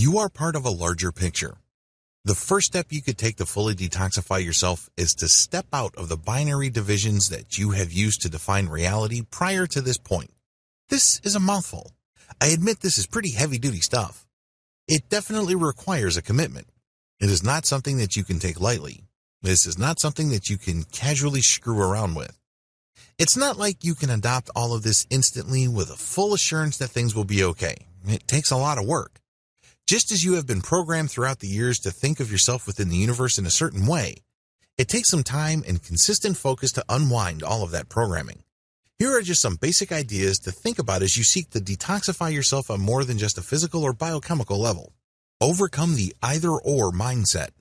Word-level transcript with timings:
You 0.00 0.18
are 0.18 0.28
part 0.28 0.54
of 0.54 0.64
a 0.64 0.70
larger 0.70 1.10
picture. 1.10 1.56
The 2.24 2.36
first 2.36 2.68
step 2.68 2.86
you 2.90 3.02
could 3.02 3.18
take 3.18 3.34
to 3.38 3.44
fully 3.44 3.74
detoxify 3.74 4.44
yourself 4.44 4.88
is 4.96 5.12
to 5.16 5.28
step 5.28 5.66
out 5.72 5.92
of 5.96 6.08
the 6.08 6.16
binary 6.16 6.70
divisions 6.70 7.30
that 7.30 7.58
you 7.58 7.70
have 7.70 7.90
used 7.90 8.22
to 8.22 8.28
define 8.28 8.68
reality 8.68 9.22
prior 9.28 9.66
to 9.66 9.80
this 9.80 9.98
point. 9.98 10.30
This 10.88 11.20
is 11.24 11.34
a 11.34 11.40
mouthful. 11.40 11.90
I 12.40 12.46
admit 12.46 12.78
this 12.78 12.96
is 12.96 13.08
pretty 13.08 13.32
heavy 13.32 13.58
duty 13.58 13.80
stuff. 13.80 14.24
It 14.86 15.08
definitely 15.08 15.56
requires 15.56 16.16
a 16.16 16.22
commitment. 16.22 16.68
It 17.18 17.28
is 17.28 17.42
not 17.42 17.66
something 17.66 17.96
that 17.96 18.14
you 18.14 18.22
can 18.22 18.38
take 18.38 18.60
lightly. 18.60 19.02
This 19.42 19.66
is 19.66 19.78
not 19.78 19.98
something 19.98 20.30
that 20.30 20.48
you 20.48 20.58
can 20.58 20.84
casually 20.84 21.42
screw 21.42 21.82
around 21.82 22.14
with. 22.14 22.38
It's 23.18 23.36
not 23.36 23.58
like 23.58 23.82
you 23.82 23.96
can 23.96 24.10
adopt 24.10 24.48
all 24.54 24.76
of 24.76 24.84
this 24.84 25.08
instantly 25.10 25.66
with 25.66 25.90
a 25.90 25.96
full 25.96 26.34
assurance 26.34 26.76
that 26.76 26.90
things 26.90 27.16
will 27.16 27.24
be 27.24 27.42
okay. 27.42 27.78
It 28.06 28.28
takes 28.28 28.52
a 28.52 28.56
lot 28.56 28.78
of 28.78 28.86
work. 28.86 29.18
Just 29.88 30.12
as 30.12 30.22
you 30.22 30.34
have 30.34 30.46
been 30.46 30.60
programmed 30.60 31.10
throughout 31.10 31.38
the 31.38 31.48
years 31.48 31.78
to 31.78 31.90
think 31.90 32.20
of 32.20 32.30
yourself 32.30 32.66
within 32.66 32.90
the 32.90 32.96
universe 32.96 33.38
in 33.38 33.46
a 33.46 33.50
certain 33.50 33.86
way, 33.86 34.16
it 34.76 34.86
takes 34.86 35.08
some 35.08 35.22
time 35.22 35.64
and 35.66 35.82
consistent 35.82 36.36
focus 36.36 36.72
to 36.72 36.84
unwind 36.90 37.42
all 37.42 37.62
of 37.62 37.70
that 37.70 37.88
programming. 37.88 38.42
Here 38.98 39.16
are 39.16 39.22
just 39.22 39.40
some 39.40 39.56
basic 39.56 39.90
ideas 39.90 40.40
to 40.40 40.52
think 40.52 40.78
about 40.78 41.00
as 41.00 41.16
you 41.16 41.24
seek 41.24 41.48
to 41.52 41.58
detoxify 41.58 42.30
yourself 42.30 42.70
on 42.70 42.82
more 42.82 43.02
than 43.02 43.16
just 43.16 43.38
a 43.38 43.42
physical 43.42 43.82
or 43.82 43.94
biochemical 43.94 44.58
level. 44.58 44.92
Overcome 45.40 45.96
the 45.96 46.14
either 46.22 46.50
or 46.50 46.92
mindset. 46.92 47.52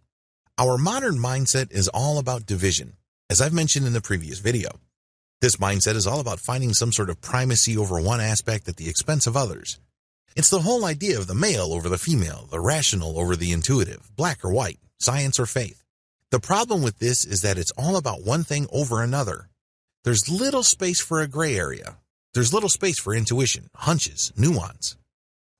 Our 0.57 0.77
modern 0.77 1.19
mindset 1.19 1.71
is 1.71 1.87
all 1.87 2.19
about 2.19 2.45
division, 2.45 2.97
as 3.29 3.39
I've 3.39 3.53
mentioned 3.53 3.87
in 3.87 3.93
the 3.93 4.01
previous 4.01 4.39
video. 4.39 4.81
This 5.39 5.55
mindset 5.55 5.95
is 5.95 6.05
all 6.05 6.19
about 6.19 6.41
finding 6.41 6.73
some 6.73 6.91
sort 6.91 7.09
of 7.09 7.21
primacy 7.21 7.77
over 7.77 8.01
one 8.01 8.19
aspect 8.19 8.67
at 8.67 8.75
the 8.75 8.89
expense 8.89 9.27
of 9.27 9.37
others. 9.37 9.79
It's 10.35 10.49
the 10.49 10.61
whole 10.61 10.85
idea 10.85 11.17
of 11.17 11.27
the 11.27 11.33
male 11.33 11.73
over 11.73 11.89
the 11.89 11.97
female, 11.97 12.47
the 12.49 12.59
rational 12.59 13.19
over 13.19 13.35
the 13.35 13.51
intuitive, 13.51 14.09
black 14.15 14.43
or 14.43 14.51
white, 14.51 14.79
science 14.99 15.39
or 15.39 15.45
faith. 15.45 15.83
The 16.31 16.39
problem 16.39 16.81
with 16.81 16.99
this 16.99 17.25
is 17.25 17.41
that 17.41 17.57
it's 17.57 17.71
all 17.77 17.95
about 17.95 18.25
one 18.25 18.43
thing 18.43 18.67
over 18.71 19.01
another. 19.01 19.49
There's 20.03 20.29
little 20.29 20.63
space 20.63 20.99
for 21.01 21.21
a 21.21 21.27
gray 21.27 21.55
area. 21.55 21.97
There's 22.33 22.53
little 22.53 22.69
space 22.69 22.99
for 22.99 23.15
intuition, 23.15 23.69
hunches, 23.75 24.31
nuance. 24.37 24.95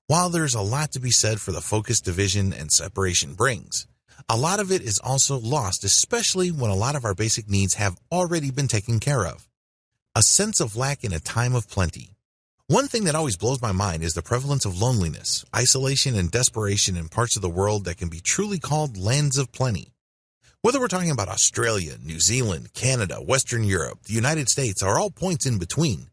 While 0.06 0.30
there's 0.30 0.54
a 0.54 0.60
lot 0.60 0.92
to 0.92 1.00
be 1.00 1.10
said 1.10 1.40
for 1.40 1.52
the 1.52 1.60
focus 1.60 2.00
division 2.00 2.52
and 2.52 2.70
separation 2.70 3.34
brings, 3.34 3.86
a 4.28 4.36
lot 4.36 4.60
of 4.60 4.70
it 4.70 4.82
is 4.82 4.98
also 4.98 5.38
lost, 5.38 5.84
especially 5.84 6.50
when 6.50 6.70
a 6.70 6.76
lot 6.76 6.96
of 6.96 7.04
our 7.04 7.14
basic 7.14 7.48
needs 7.48 7.74
have 7.74 7.96
already 8.12 8.50
been 8.50 8.68
taken 8.68 9.00
care 9.00 9.26
of 9.26 9.48
a 10.14 10.22
sense 10.22 10.58
of 10.58 10.74
lack 10.74 11.04
in 11.04 11.12
a 11.12 11.20
time 11.20 11.54
of 11.54 11.68
plenty. 11.70 12.10
One 12.70 12.86
thing 12.86 13.04
that 13.04 13.14
always 13.14 13.38
blows 13.38 13.62
my 13.62 13.72
mind 13.72 14.02
is 14.02 14.12
the 14.12 14.20
prevalence 14.20 14.66
of 14.66 14.78
loneliness, 14.78 15.42
isolation, 15.56 16.14
and 16.14 16.30
desperation 16.30 16.98
in 16.98 17.08
parts 17.08 17.34
of 17.34 17.40
the 17.40 17.48
world 17.48 17.86
that 17.86 17.96
can 17.96 18.10
be 18.10 18.20
truly 18.20 18.58
called 18.58 18.98
lands 18.98 19.38
of 19.38 19.52
plenty. 19.52 19.94
Whether 20.60 20.78
we're 20.78 20.88
talking 20.88 21.10
about 21.10 21.30
Australia, 21.30 21.94
New 22.04 22.20
Zealand, 22.20 22.74
Canada, 22.74 23.22
Western 23.22 23.64
Europe, 23.64 24.02
the 24.02 24.12
United 24.12 24.50
States, 24.50 24.82
or 24.82 24.98
all 24.98 25.08
points 25.08 25.46
in 25.46 25.56
between, 25.56 26.10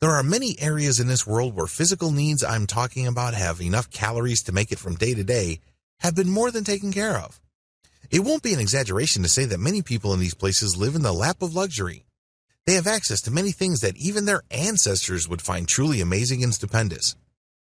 there 0.00 0.12
are 0.12 0.22
many 0.22 0.54
areas 0.60 1.00
in 1.00 1.08
this 1.08 1.26
world 1.26 1.56
where 1.56 1.66
physical 1.66 2.12
needs 2.12 2.44
I'm 2.44 2.68
talking 2.68 3.08
about 3.08 3.34
have 3.34 3.60
enough 3.60 3.90
calories 3.90 4.44
to 4.44 4.52
make 4.52 4.70
it 4.70 4.78
from 4.78 4.94
day 4.94 5.14
to 5.14 5.24
day 5.24 5.58
have 5.98 6.14
been 6.14 6.30
more 6.30 6.52
than 6.52 6.62
taken 6.62 6.92
care 6.92 7.16
of. 7.16 7.40
It 8.08 8.20
won't 8.20 8.44
be 8.44 8.54
an 8.54 8.60
exaggeration 8.60 9.24
to 9.24 9.28
say 9.28 9.46
that 9.46 9.58
many 9.58 9.82
people 9.82 10.14
in 10.14 10.20
these 10.20 10.34
places 10.34 10.76
live 10.76 10.94
in 10.94 11.02
the 11.02 11.12
lap 11.12 11.42
of 11.42 11.56
luxury. 11.56 12.04
They 12.68 12.74
have 12.74 12.86
access 12.86 13.22
to 13.22 13.30
many 13.30 13.50
things 13.50 13.80
that 13.80 13.96
even 13.96 14.26
their 14.26 14.42
ancestors 14.50 15.26
would 15.26 15.40
find 15.40 15.66
truly 15.66 16.02
amazing 16.02 16.44
and 16.44 16.52
stupendous. 16.52 17.16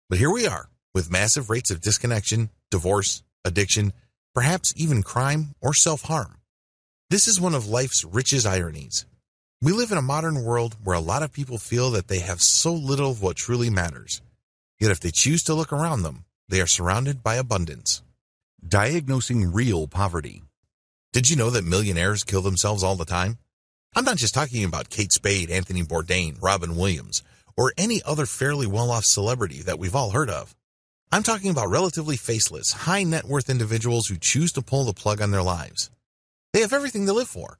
But 0.08 0.18
here 0.18 0.30
we 0.30 0.46
are, 0.46 0.70
with 0.94 1.10
massive 1.10 1.50
rates 1.50 1.70
of 1.70 1.82
disconnection, 1.82 2.48
divorce, 2.70 3.22
addiction, 3.44 3.92
perhaps 4.34 4.72
even 4.78 5.02
crime 5.02 5.56
or 5.60 5.74
self-harm. 5.74 6.38
This 7.10 7.28
is 7.28 7.38
one 7.38 7.54
of 7.54 7.68
life's 7.68 8.02
richest 8.02 8.46
ironies. 8.46 9.04
We 9.60 9.72
live 9.72 9.92
in 9.92 9.98
a 9.98 10.10
modern 10.14 10.42
world 10.42 10.74
where 10.82 10.96
a 10.96 11.00
lot 11.00 11.22
of 11.22 11.34
people 11.34 11.58
feel 11.58 11.90
that 11.90 12.08
they 12.08 12.20
have 12.20 12.40
so 12.40 12.72
little 12.72 13.10
of 13.10 13.20
what 13.20 13.36
truly 13.36 13.68
matters. 13.68 14.22
Yet 14.80 14.90
if 14.90 15.00
they 15.00 15.10
choose 15.10 15.42
to 15.42 15.54
look 15.54 15.70
around 15.70 16.00
them, 16.00 16.24
they 16.48 16.62
are 16.62 16.66
surrounded 16.66 17.22
by 17.22 17.34
abundance. 17.34 18.02
Diagnosing 18.66 19.52
real 19.52 19.86
poverty. 19.86 20.44
Did 21.12 21.28
you 21.28 21.36
know 21.36 21.50
that 21.50 21.66
millionaires 21.66 22.24
kill 22.24 22.40
themselves 22.40 22.82
all 22.82 22.96
the 22.96 23.04
time? 23.04 23.36
I'm 23.96 24.04
not 24.04 24.16
just 24.16 24.34
talking 24.34 24.64
about 24.64 24.90
Kate 24.90 25.12
Spade, 25.12 25.52
Anthony 25.52 25.84
Bourdain, 25.84 26.42
Robin 26.42 26.74
Williams, 26.74 27.22
or 27.56 27.72
any 27.78 28.02
other 28.02 28.26
fairly 28.26 28.66
well-off 28.66 29.04
celebrity 29.04 29.62
that 29.62 29.78
we've 29.78 29.94
all 29.94 30.10
heard 30.10 30.28
of. 30.28 30.52
I'm 31.12 31.22
talking 31.22 31.50
about 31.50 31.70
relatively 31.70 32.16
faceless, 32.16 32.72
high 32.72 33.04
net 33.04 33.24
worth 33.24 33.48
individuals 33.48 34.08
who 34.08 34.16
choose 34.16 34.50
to 34.52 34.62
pull 34.62 34.82
the 34.82 34.92
plug 34.92 35.20
on 35.20 35.30
their 35.30 35.44
lives. 35.44 35.90
They 36.52 36.62
have 36.62 36.72
everything 36.72 37.06
to 37.06 37.12
live 37.12 37.28
for, 37.28 37.58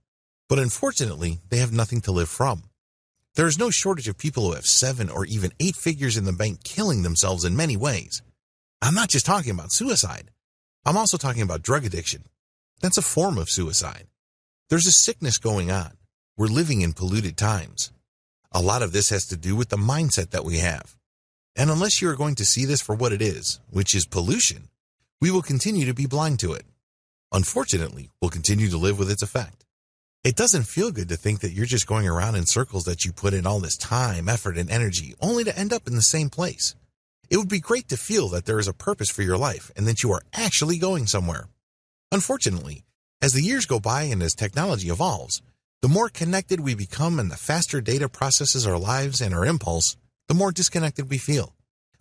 but 0.49 0.59
unfortunately, 0.59 1.39
they 1.51 1.59
have 1.59 1.73
nothing 1.73 2.01
to 2.01 2.11
live 2.11 2.29
from. 2.29 2.65
There 3.37 3.47
is 3.47 3.59
no 3.59 3.71
shortage 3.71 4.09
of 4.09 4.19
people 4.19 4.49
who 4.49 4.55
have 4.55 4.67
seven 4.67 5.09
or 5.09 5.25
even 5.27 5.53
eight 5.61 5.77
figures 5.77 6.17
in 6.17 6.25
the 6.25 6.33
bank 6.33 6.65
killing 6.65 7.03
themselves 7.03 7.45
in 7.45 7.55
many 7.55 7.77
ways. 7.77 8.23
I'm 8.83 8.95
not 8.95 9.09
just 9.09 9.25
talking 9.25 9.53
about 9.53 9.71
suicide. 9.71 10.33
I'm 10.85 10.97
also 10.97 11.17
talking 11.17 11.43
about 11.43 11.63
drug 11.63 11.85
addiction. 11.85 12.25
That's 12.81 12.99
a 12.99 13.03
form 13.03 13.39
of 13.39 13.51
suicide. 13.51 14.09
There's 14.69 14.89
a 14.89 14.93
sickness 14.93 15.39
going 15.39 15.71
on. 15.71 15.93
We're 16.37 16.49
living 16.49 16.81
in 16.81 16.95
polluted 16.95 17.37
times. 17.37 17.93
A 18.51 18.61
lot 18.61 18.83
of 18.83 18.91
this 18.91 19.11
has 19.11 19.25
to 19.27 19.37
do 19.37 19.55
with 19.55 19.69
the 19.69 19.77
mindset 19.77 20.31
that 20.31 20.45
we 20.45 20.59
have. 20.59 20.97
And 21.55 21.71
unless 21.71 22.03
you 22.03 22.09
are 22.09 22.17
going 22.17 22.35
to 22.35 22.45
see 22.45 22.65
this 22.65 22.81
for 22.81 22.97
what 22.97 23.13
it 23.13 23.23
is, 23.23 23.61
which 23.71 23.95
is 23.95 24.05
pollution, 24.05 24.69
we 25.21 25.31
will 25.31 25.43
continue 25.43 25.87
to 25.87 25.95
be 25.95 26.07
blind 26.07 26.41
to 26.41 26.53
it. 26.53 26.65
Unfortunately, 27.31 28.11
we'll 28.21 28.33
continue 28.33 28.69
to 28.69 28.77
live 28.77 28.99
with 28.99 29.13
its 29.13 29.23
effect. 29.23 29.65
It 30.25 30.35
doesn't 30.35 30.65
feel 30.65 30.91
good 30.91 31.09
to 31.11 31.17
think 31.17 31.39
that 31.39 31.53
you're 31.53 31.67
just 31.67 31.87
going 31.87 32.09
around 32.09 32.35
in 32.35 32.47
circles 32.47 32.83
that 32.87 33.05
you 33.05 33.13
put 33.13 33.33
in 33.33 33.47
all 33.47 33.61
this 33.61 33.77
time, 33.77 34.29
effort, 34.29 34.59
and 34.59 34.69
energy 34.69 35.15
only 35.21 35.45
to 35.45 35.57
end 35.57 35.73
up 35.73 35.87
in 35.87 35.95
the 35.95 36.03
same 36.03 36.31
place. 36.31 36.75
It 37.31 37.37
would 37.37 37.49
be 37.49 37.61
great 37.61 37.89
to 37.91 37.97
feel 37.97 38.29
that 38.31 38.45
there 38.45 38.59
is 38.59 38.67
a 38.67 38.73
purpose 38.73 39.09
for 39.09 39.23
your 39.23 39.39
life 39.39 39.71
and 39.77 39.87
that 39.87 40.03
you 40.03 40.11
are 40.11 40.23
actually 40.33 40.79
going 40.79 41.07
somewhere. 41.07 41.47
Unfortunately, 42.11 42.83
as 43.23 43.35
the 43.35 43.43
years 43.43 43.67
go 43.67 43.79
by 43.79 44.03
and 44.03 44.21
as 44.21 44.35
technology 44.35 44.89
evolves, 44.89 45.41
the 45.85 45.89
more 45.89 46.09
connected 46.09 46.61
we 46.61 46.75
become 46.75 47.19
and 47.19 47.31
the 47.31 47.37
faster 47.37 47.83
data 47.83 48.09
processes 48.09 48.67
our 48.67 48.79
lives 48.79 49.21
and 49.21 49.35
our 49.35 49.45
impulse, 49.45 49.99
the 50.29 50.35
more 50.35 50.51
disconnected 50.51 51.11
we 51.11 51.19
feel. 51.19 51.53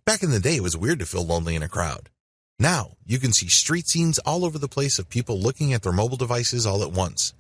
Back 0.05 0.23
in 0.23 0.31
the 0.31 0.39
day, 0.39 0.55
it 0.55 0.63
was 0.63 0.77
weird 0.77 0.99
to 0.99 1.05
feel 1.05 1.25
lonely 1.25 1.53
in 1.53 1.63
a 1.63 1.67
crowd. 1.67 2.09
Now, 2.57 2.91
you 3.05 3.19
can 3.19 3.33
see 3.33 3.49
street 3.49 3.89
scenes 3.89 4.19
all 4.19 4.45
over 4.45 4.57
the 4.57 4.69
place 4.69 4.99
of 4.99 5.09
people 5.09 5.37
looking 5.37 5.73
at 5.73 5.81
their 5.81 5.91
mobile 5.91 6.15
devices 6.15 6.65
all 6.65 6.81
at 6.81 6.93
once. 6.93 7.33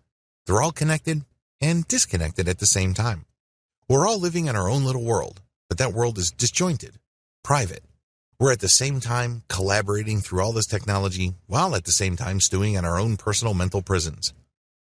They're 0.45 0.61
all 0.61 0.73
connected 0.73 1.23
and 1.61 1.87
disconnected 1.87 2.49
at 2.49 2.59
the 2.59 2.65
same 2.65 2.93
time. 2.93 3.23
We're 3.87 4.05
all 4.05 4.19
living 4.19 4.47
in 4.47 4.57
our 4.57 4.67
own 4.67 4.83
little 4.83 5.05
world, 5.05 5.41
but 5.69 5.77
that 5.77 5.93
world 5.93 6.17
is 6.17 6.29
disjointed, 6.29 6.99
private. 7.41 7.85
We're 8.37 8.51
at 8.51 8.59
the 8.59 8.67
same 8.67 8.99
time 8.99 9.43
collaborating 9.47 10.19
through 10.19 10.41
all 10.41 10.51
this 10.51 10.67
technology 10.67 11.35
while 11.47 11.73
at 11.73 11.85
the 11.85 11.93
same 11.93 12.17
time 12.17 12.41
stewing 12.41 12.73
in 12.73 12.83
our 12.83 12.99
own 12.99 13.15
personal 13.15 13.53
mental 13.53 13.81
prisons. 13.81 14.33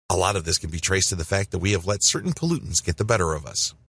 A 0.09 0.15
lot 0.15 0.37
of 0.37 0.45
this 0.45 0.57
can 0.57 0.69
be 0.69 0.79
traced 0.79 1.09
to 1.09 1.15
the 1.15 1.25
fact 1.25 1.51
that 1.51 1.59
we 1.59 1.73
have 1.73 1.85
let 1.85 2.01
certain 2.01 2.31
pollutants 2.31 2.81
get 2.81 2.95
the 2.95 3.03
better 3.03 3.33
of 3.33 3.45
us. 3.45 3.73